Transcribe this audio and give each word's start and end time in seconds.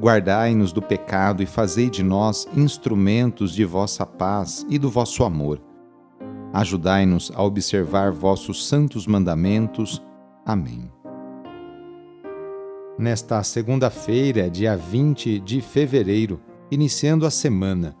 Guardai-nos 0.00 0.72
do 0.72 0.80
pecado 0.80 1.42
e 1.42 1.46
fazei 1.46 1.90
de 1.90 2.04
nós 2.04 2.46
instrumentos 2.56 3.52
de 3.52 3.64
vossa 3.64 4.06
paz 4.06 4.64
e 4.68 4.78
do 4.78 4.88
vosso 4.88 5.24
amor. 5.24 5.60
Ajudai-nos 6.52 7.32
a 7.34 7.42
observar 7.42 8.12
vossos 8.12 8.68
santos 8.68 9.08
mandamentos. 9.08 10.00
Amém. 10.46 10.88
Nesta 12.96 13.42
segunda-feira, 13.42 14.48
dia 14.48 14.76
20 14.76 15.40
de 15.40 15.60
fevereiro, 15.60 16.40
iniciando 16.70 17.26
a 17.26 17.30
semana, 17.30 17.96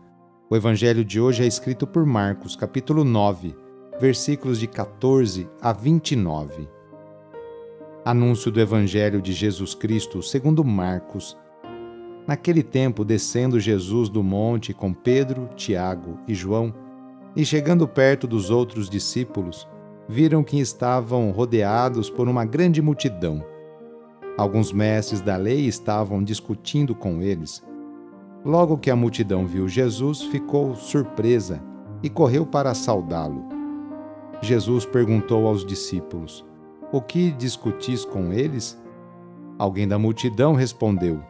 o 0.48 0.54
evangelho 0.54 1.04
de 1.04 1.20
hoje 1.20 1.42
é 1.42 1.46
escrito 1.46 1.84
por 1.84 2.06
Marcos, 2.06 2.54
capítulo 2.54 3.02
9, 3.02 3.56
versículos 4.00 4.60
de 4.60 4.68
14 4.68 5.50
a 5.60 5.72
29. 5.72 6.68
Anúncio 8.04 8.52
do 8.52 8.60
evangelho 8.60 9.20
de 9.20 9.32
Jesus 9.32 9.74
Cristo, 9.74 10.22
segundo 10.22 10.64
Marcos, 10.64 11.36
Naquele 12.28 12.62
tempo, 12.62 13.06
descendo 13.06 13.58
Jesus 13.58 14.10
do 14.10 14.22
monte 14.22 14.74
com 14.74 14.92
Pedro, 14.92 15.48
Tiago 15.56 16.18
e 16.28 16.34
João, 16.34 16.74
e 17.34 17.42
chegando 17.42 17.88
perto 17.88 18.26
dos 18.26 18.50
outros 18.50 18.90
discípulos, 18.90 19.66
viram 20.06 20.44
que 20.44 20.60
estavam 20.60 21.30
rodeados 21.30 22.10
por 22.10 22.28
uma 22.28 22.44
grande 22.44 22.82
multidão. 22.82 23.42
Alguns 24.36 24.70
mestres 24.74 25.22
da 25.22 25.38
lei 25.38 25.60
estavam 25.64 26.22
discutindo 26.22 26.94
com 26.94 27.22
eles. 27.22 27.64
Logo 28.44 28.76
que 28.76 28.90
a 28.90 28.96
multidão 28.96 29.46
viu 29.46 29.66
Jesus, 29.66 30.20
ficou 30.24 30.74
surpresa 30.74 31.62
e 32.02 32.10
correu 32.10 32.44
para 32.44 32.74
saudá-lo. 32.74 33.42
Jesus 34.42 34.84
perguntou 34.84 35.46
aos 35.46 35.64
discípulos: 35.64 36.44
O 36.92 37.00
que 37.00 37.30
discutis 37.30 38.04
com 38.04 38.34
eles? 38.34 38.78
Alguém 39.58 39.88
da 39.88 39.98
multidão 39.98 40.52
respondeu: 40.52 41.22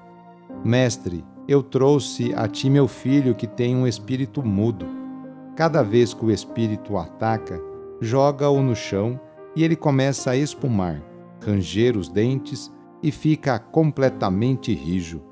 Mestre, 0.65 1.25
eu 1.47 1.63
trouxe 1.63 2.35
a 2.35 2.49
ti 2.49 2.69
meu 2.69 2.89
filho 2.89 3.35
que 3.35 3.47
tem 3.47 3.77
um 3.77 3.87
espírito 3.87 4.43
mudo. 4.43 4.87
Cada 5.57 5.83
vez 5.83 6.13
que 6.13 6.25
o 6.25 6.31
espírito 6.31 6.95
o 6.95 6.99
ataca, 6.99 7.61
joga-o 8.01 8.61
no 8.61 8.75
chão 8.75 9.19
e 9.55 9.65
ele 9.65 9.77
começa 9.77 10.33
a 10.33 10.37
espumar, 10.37 11.03
ranger 11.45 11.97
os 11.97 12.09
dentes 12.09 12.73
e 13.03 13.11
fica 13.11 13.59
completamente 13.59 14.75
rijo. 14.75 15.23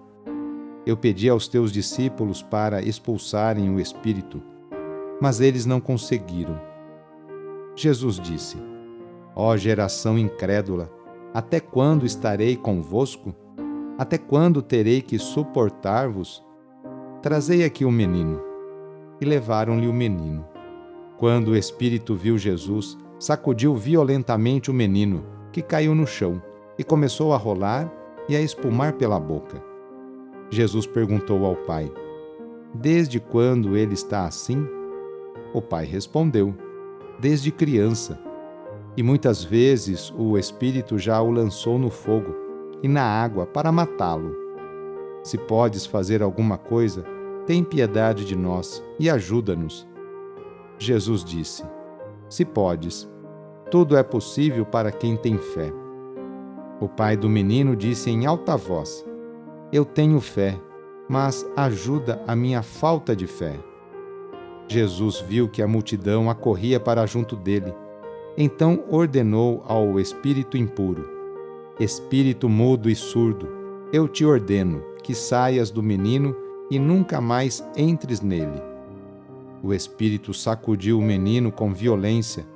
Eu 0.87 0.97
pedi 0.97 1.29
aos 1.29 1.49
teus 1.49 1.73
discípulos 1.73 2.41
para 2.41 2.81
expulsarem 2.81 3.69
o 3.75 3.81
espírito, 3.81 4.41
mas 5.21 5.41
eles 5.41 5.67
não 5.67 5.81
conseguiram. 5.81 6.59
Jesus 7.75 8.21
disse: 8.21 8.57
Ó 9.35 9.53
oh, 9.53 9.57
geração 9.57 10.17
incrédula, 10.17 10.91
até 11.35 11.59
quando 11.59 12.07
estarei 12.07 12.57
convosco? 12.57 13.35
Até 13.99 14.19
quando 14.19 14.61
terei 14.61 15.01
que 15.01 15.19
suportar-vos? 15.19 16.45
Trazei 17.23 17.65
aqui 17.65 17.83
o 17.83 17.89
um 17.89 17.93
menino. 17.93 18.43
E 19.19 19.25
levaram-lhe 19.25 19.89
o 19.89 19.93
menino. 19.93 20.47
Quando 21.17 21.49
o 21.49 21.57
espírito 21.57 22.15
viu 22.15 22.37
Jesus, 22.37 22.99
sacudiu 23.19 23.75
violentamente 23.75 24.71
o 24.71 24.75
menino, 24.75 25.25
que 25.51 25.63
caiu 25.63 25.95
no 25.95 26.07
chão, 26.07 26.43
e 26.79 26.85
começou 26.85 27.33
a 27.33 27.39
rolar 27.39 27.91
e 28.29 28.37
a 28.37 28.41
espumar 28.43 28.93
pela 28.93 29.19
boca. 29.19 29.65
Jesus 30.51 30.87
perguntou 30.87 31.47
ao 31.47 31.57
pai: 31.57 31.91
Desde 32.75 33.19
quando 33.19 33.79
ele 33.79 33.95
está 33.95 34.27
assim? 34.27 34.69
O 35.55 35.63
pai 35.63 35.87
respondeu: 35.87 36.55
Desde 37.19 37.51
criança. 37.51 38.21
E 38.95 39.03
muitas 39.03 39.43
vezes 39.43 40.13
o 40.19 40.37
espírito 40.37 40.99
já 40.99 41.23
o 41.23 41.31
lançou 41.31 41.79
no 41.79 41.89
fogo 41.89 42.46
e 42.83 42.89
na 42.89 43.03
água 43.03 43.47
para 43.47 43.73
matá-lo. 43.73 44.35
Se 45.23 45.37
podes 45.37 45.87
fazer 45.87 46.23
alguma 46.23 46.57
coisa, 46.57 47.05
tem 47.47 47.63
piedade 47.63 48.25
de 48.25 48.37
nós 48.37 48.83
e 48.99 49.09
ajuda-nos. 49.09 49.87
Jesus 50.79 51.25
disse: 51.25 51.65
Se 52.29 52.45
podes, 52.45 53.09
tudo 53.71 53.97
é 53.97 54.03
possível 54.03 54.65
para 54.65 54.93
quem 54.93 55.17
tem 55.17 55.39
fé. 55.39 55.73
O 56.81 56.89
pai 56.89 57.17
do 57.17 57.29
menino 57.29 57.75
disse 57.75 58.11
em 58.11 58.27
alta 58.27 58.57
voz: 58.57 59.05
Eu 59.73 59.85
tenho 59.85 60.21
fé, 60.21 60.61
mas 61.09 61.47
ajuda 61.57 62.23
a 62.27 62.37
minha 62.37 62.63
falta 62.63 63.17
de 63.17 63.27
fé. 63.27 63.59
Jesus 64.69 65.21
viu 65.21 65.49
que 65.49 65.63
a 65.63 65.69
multidão 65.69 66.29
acorria 66.29 66.79
para 66.79 67.07
junto 67.07 67.37
dele. 67.37 67.73
Então 68.37 68.85
ordenou 68.91 69.65
ao 69.67 69.99
espírito 69.99 70.57
impuro: 70.57 71.16
Espírito 71.79 72.49
mudo 72.49 72.89
e 72.89 72.95
surdo, 72.95 73.47
eu 73.93 74.09
te 74.09 74.25
ordeno 74.25 74.83
que 75.03 75.15
saias 75.15 75.71
do 75.71 75.83
menino 75.83 76.35
e 76.71 76.79
nunca 76.79 77.21
mais 77.21 77.63
entres 77.77 78.23
nele. 78.23 78.63
O 79.63 79.75
espírito 79.75 80.33
sacudiu 80.33 80.99
o 80.99 81.03
menino 81.03 81.53
com 81.53 81.75
violência, 81.75 82.47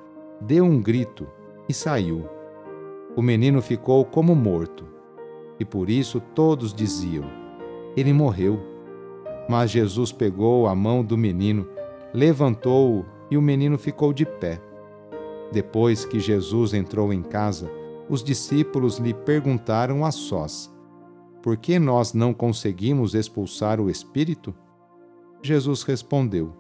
deu 0.41 0.65
um 0.65 0.81
grito 0.81 1.27
e 1.69 1.75
saiu. 1.75 2.25
O 3.15 3.21
menino 3.21 3.61
ficou 3.61 4.07
como 4.07 4.35
morto, 4.35 4.87
e 5.59 5.67
por 5.67 5.91
isso 5.91 6.19
todos 6.35 6.73
diziam: 6.73 7.25
Ele 7.95 8.15
morreu. 8.15 8.59
Mas 9.51 9.71
Jesus 9.71 10.13
pegou 10.13 10.67
a 10.67 10.75
mão 10.75 11.05
do 11.05 11.19
menino, 11.19 11.69
levantou-o 12.15 13.05
e 13.31 13.37
o 13.37 13.43
menino 13.43 13.77
ficou 13.77 14.15
de 14.15 14.25
pé. 14.25 14.59
Depois 15.53 16.07
que 16.07 16.19
Jesus 16.19 16.73
entrou 16.73 17.13
em 17.13 17.21
casa, 17.21 17.71
os 18.11 18.25
discípulos 18.25 18.99
lhe 18.99 19.15
perguntaram 19.15 20.05
a 20.05 20.11
sós: 20.11 20.69
Por 21.41 21.57
que 21.57 21.79
nós 21.79 22.13
não 22.13 22.35
conseguimos 22.35 23.15
expulsar 23.15 23.81
o 23.81 23.89
espírito? 23.89 24.53
Jesus 25.41 25.85
respondeu: 25.85 26.53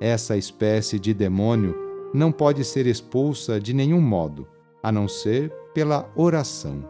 Essa 0.00 0.36
espécie 0.36 0.98
de 0.98 1.12
demônio 1.12 1.74
não 2.14 2.30
pode 2.30 2.64
ser 2.64 2.86
expulsa 2.86 3.60
de 3.60 3.74
nenhum 3.74 4.00
modo, 4.00 4.46
a 4.80 4.92
não 4.92 5.08
ser 5.08 5.52
pela 5.74 6.08
oração. 6.14 6.88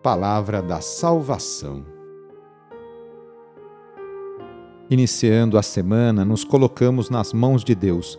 Palavra 0.00 0.62
da 0.62 0.80
Salvação. 0.80 1.84
Iniciando 4.88 5.58
a 5.58 5.62
semana, 5.62 6.24
nos 6.24 6.44
colocamos 6.44 7.10
nas 7.10 7.32
mãos 7.32 7.62
de 7.62 7.74
Deus 7.74 8.18